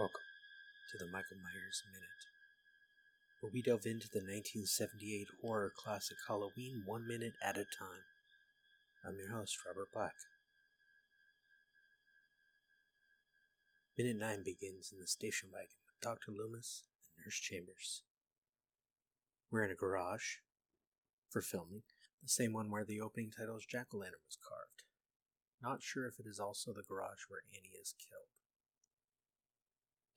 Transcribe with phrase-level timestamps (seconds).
[0.00, 0.32] Welcome
[0.92, 2.24] to the Michael Myers Minute,
[3.42, 8.08] where we delve into the 1978 horror classic Halloween one minute at a time.
[9.04, 10.16] I'm your host, Robert Black.
[13.98, 16.32] Minute 9 begins in the station wagon with Dr.
[16.32, 16.84] Loomis
[17.18, 18.00] and Nurse Chambers.
[19.52, 20.40] We're in a garage
[21.28, 21.82] for filming,
[22.22, 24.80] the same one where the opening title's jack o' lantern was carved.
[25.60, 28.39] Not sure if it is also the garage where Annie is killed.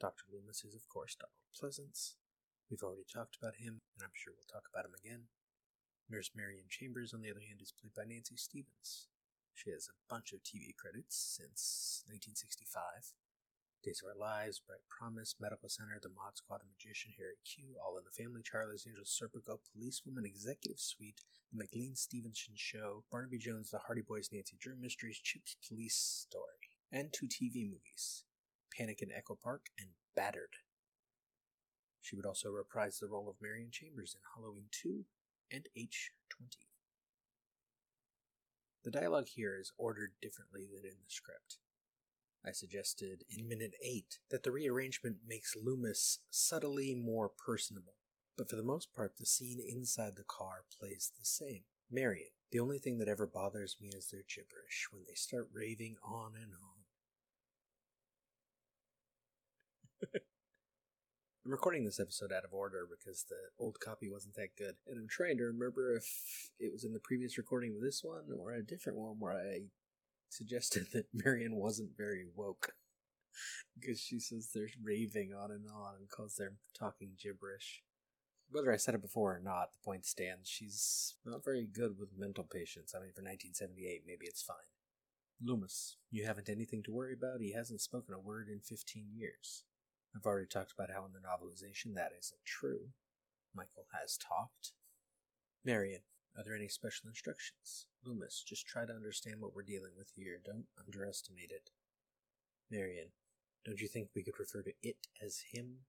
[0.04, 0.28] Dr.
[0.36, 2.20] Loomis is, of course, Donald Pleasence.
[2.68, 5.32] We've already talked about him, and I'm sure we'll talk about him again.
[6.12, 9.08] Nurse Marion Chambers, on the other hand, is played by Nancy Stevens.
[9.56, 13.16] She has a bunch of TV credits since 1965.
[13.80, 17.80] Days of Our Lives, Bright Promise, Medical Center, The Mod Squad, The Magician, Harry Q,
[17.80, 23.40] All in the Family, Charlie's Angels, Serpico, Policewoman, Executive Suite, The McLean Stevenson Show, Barnaby
[23.40, 28.28] Jones, The Hardy Boys, Nancy Drew Mysteries, CHiPs Police Story, and two TV movies.
[28.76, 30.58] Panic in Echo Park, and Battered.
[32.02, 35.06] She would also reprise the role of Marion Chambers in Halloween 2
[35.52, 36.58] and H20.
[38.84, 41.58] The dialogue here is ordered differently than in the script.
[42.46, 47.96] I suggested in minute 8 that the rearrangement makes Loomis subtly more personable,
[48.38, 51.62] but for the most part, the scene inside the car plays the same.
[51.90, 55.96] Marion, the only thing that ever bothers me is their gibberish when they start raving
[56.04, 56.73] on and on.
[61.46, 64.98] I'm recording this episode out of order because the old copy wasn't that good, and
[64.98, 68.54] I'm trying to remember if it was in the previous recording of this one or
[68.54, 69.64] a different one where I
[70.30, 72.72] suggested that Marion wasn't very woke.
[73.78, 77.84] because she says they're raving on and on and because they're talking gibberish.
[78.50, 80.48] Whether I said it before or not, the point stands.
[80.48, 82.94] She's not very good with mental patients.
[82.96, 84.56] I mean, for 1978, maybe it's fine.
[85.42, 87.42] Loomis, you haven't anything to worry about.
[87.42, 89.64] He hasn't spoken a word in 15 years.
[90.16, 92.90] I've already talked about how in the novelization that isn't true.
[93.56, 94.74] Michael has talked.
[95.66, 96.02] Marion,
[96.38, 97.88] are there any special instructions?
[98.06, 100.40] Loomis, just try to understand what we're dealing with here.
[100.44, 101.72] Don't underestimate it.
[102.70, 103.10] Marion,
[103.66, 105.86] don't you think we could refer to it as him?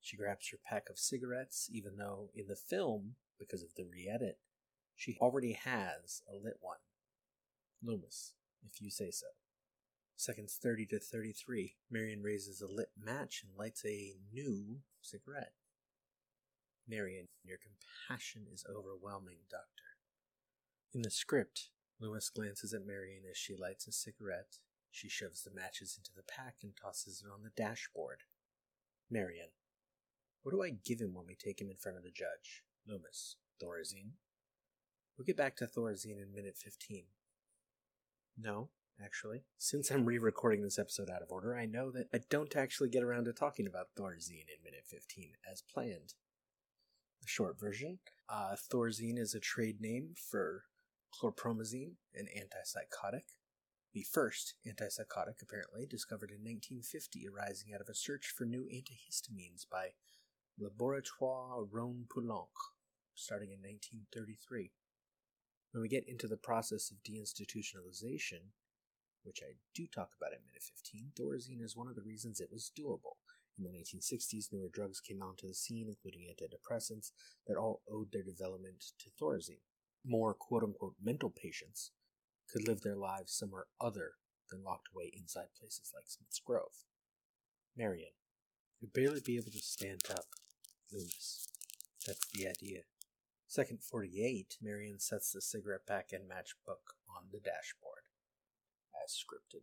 [0.00, 4.08] She grabs her pack of cigarettes, even though in the film, because of the re
[4.08, 4.38] edit,
[4.94, 6.78] she already has a lit one.
[7.82, 9.26] Loomis, if you say so.
[10.18, 15.52] Seconds 30 to 33, Marion raises a lit match and lights a new cigarette.
[16.88, 19.84] Marion, your compassion is overwhelming, Doctor.
[20.94, 21.68] In the script,
[22.00, 24.56] Loomis glances at Marion as she lights a cigarette.
[24.90, 28.20] She shoves the matches into the pack and tosses it on the dashboard.
[29.10, 29.48] Marion,
[30.42, 32.62] what do I give him when we take him in front of the judge?
[32.86, 34.12] Loomis, Thorazine.
[35.18, 37.04] We'll get back to Thorazine in minute 15.
[38.38, 38.70] No,
[39.02, 39.42] actually.
[39.58, 42.88] Since I'm re recording this episode out of order, I know that I don't actually
[42.88, 46.14] get around to talking about Thorazine in minute 15 as planned.
[47.20, 47.98] The short version
[48.28, 50.64] uh, Thorazine is a trade name for
[51.14, 53.34] chlorpromazine, an antipsychotic.
[53.92, 59.64] The first antipsychotic, apparently, discovered in 1950, arising out of a search for new antihistamines
[59.70, 59.90] by
[60.60, 62.52] Laboratoire Rhone Poulenc,
[63.14, 64.72] starting in 1933.
[65.72, 68.52] When we get into the process of deinstitutionalization,
[69.26, 72.52] which I do talk about in minute 15, Thorazine is one of the reasons it
[72.52, 73.18] was doable.
[73.58, 77.10] In the 1960s, newer drugs came onto the scene, including antidepressants,
[77.46, 79.64] that all owed their development to Thorazine.
[80.04, 81.90] More quote unquote mental patients
[82.50, 84.12] could live their lives somewhere other
[84.50, 86.84] than locked away inside places like Smith's Grove.
[87.76, 88.12] Marion,
[88.80, 90.26] you'd barely be able to stand up.
[90.92, 91.48] Loomis.
[92.06, 92.82] That's the idea.
[93.48, 98.06] Second 48, Marion sets the cigarette pack and matchbook on the dashboard
[99.06, 99.62] as scripted.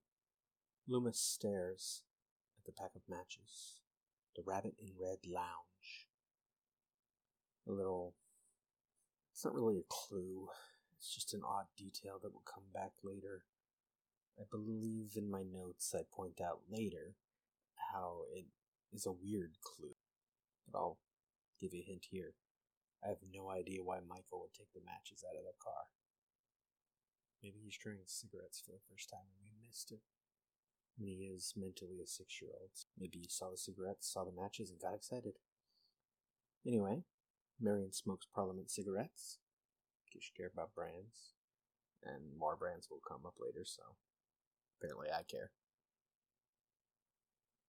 [0.87, 2.03] Loomis stares
[2.57, 3.81] at the pack of matches,
[4.35, 6.07] the rabbit in red lounge.
[7.67, 8.15] A little.
[9.33, 10.47] It's not really a clue,
[10.97, 13.43] it's just an odd detail that will come back later.
[14.39, 17.15] I believe in my notes I point out later
[17.93, 18.45] how it
[18.93, 19.95] is a weird clue,
[20.71, 20.97] but I'll
[21.59, 22.35] give you a hint here.
[23.03, 25.91] I have no idea why Michael would take the matches out of the car.
[27.43, 29.99] Maybe he's trying cigarettes for the first time and we missed it.
[30.97, 32.71] When he is mentally a six year old.
[32.97, 35.33] Maybe he saw the cigarettes, saw the matches, and got excited.
[36.65, 37.03] Anyway,
[37.59, 39.39] Marion smokes Parliament cigarettes.
[40.11, 41.33] Gives care about brands.
[42.03, 43.81] And more brands will come up later, so
[44.79, 45.51] apparently I care.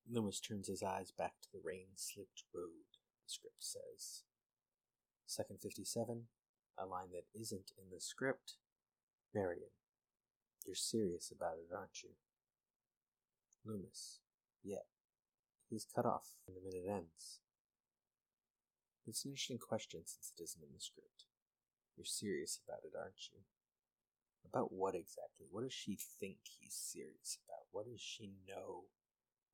[0.09, 4.25] Loomis turns his eyes back to the rain slicked road, the script says.
[5.27, 6.25] Second 57,
[6.79, 8.57] a line that isn't in the script,
[9.35, 9.71] Marion,
[10.65, 12.11] you're serious about it, aren't you?
[13.65, 14.21] Loomis,
[14.63, 14.85] yeah,
[15.75, 17.41] He's cut off, and the minute ends.
[19.07, 21.27] It's an interesting question since it isn't in the script.
[21.97, 23.41] You're serious about it, aren't you?
[24.47, 25.47] About what exactly?
[25.51, 27.67] What does she think he's serious about?
[27.73, 28.85] What does she know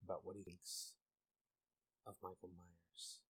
[0.04, 0.94] about what he thinks
[2.06, 3.20] of Michael Myers?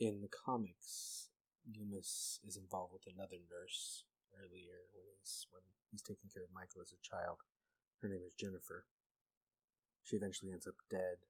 [0.00, 1.28] In the comics,
[1.70, 4.04] Loomis is involved with another nurse
[4.36, 7.40] earlier when he's when he's taking care of Michael as a child.
[8.00, 8.84] Her name is Jennifer.
[10.04, 11.26] She eventually ends up dead,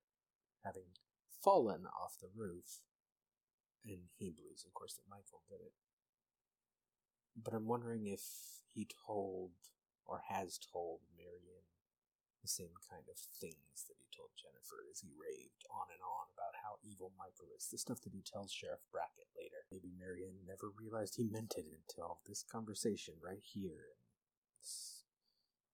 [0.61, 0.93] having
[1.41, 2.85] fallen off the roof,
[3.87, 5.73] and he believes, of course, that Michael did it.
[7.33, 8.25] But I'm wondering if
[8.69, 9.53] he told
[10.05, 11.67] or has told Marion
[12.43, 16.31] the same kind of things that he told Jennifer as he raved on and on
[16.31, 17.67] about how evil Michael is.
[17.67, 19.63] The stuff that he tells Sheriff Brackett later.
[19.71, 23.99] Maybe Marion never realized he meant it until this conversation right here in
[24.59, 25.05] this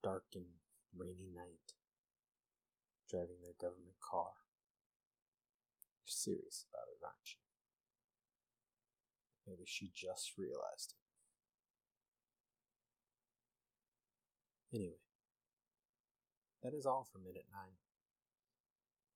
[0.02, 0.60] dark and
[0.96, 1.72] rainy night,
[3.08, 4.44] driving their government car.
[6.04, 7.40] You're serious about it, aren't you?
[9.46, 10.94] Maybe she just realized
[14.70, 14.76] it.
[14.76, 15.00] Anyway,
[16.62, 17.62] that is all for Minute 9.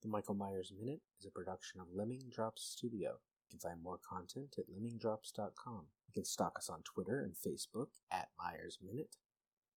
[0.03, 3.21] The Michael Myers Minute is a production of Lemming Drops Studio.
[3.47, 5.83] You can find more content at lemmingdrops.com.
[6.09, 9.17] You can stalk us on Twitter and Facebook at Myers Minute,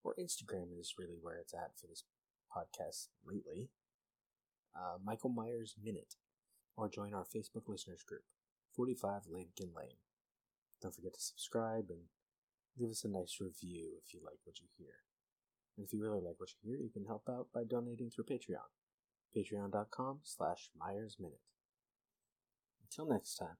[0.03, 2.03] or Instagram is really where it's at for this
[2.55, 3.69] podcast lately.
[4.75, 6.15] Uh, Michael Myers Minute,
[6.75, 8.23] or join our Facebook listeners group,
[8.75, 9.97] 45 Lampkin Lane.
[10.81, 12.01] Don't forget to subscribe and
[12.77, 15.03] leave us a nice review if you like what you hear.
[15.77, 18.25] And if you really like what you hear, you can help out by donating through
[18.25, 18.69] Patreon.
[19.35, 21.41] Patreon.com slash Myers Minute.
[22.89, 23.57] Until next time.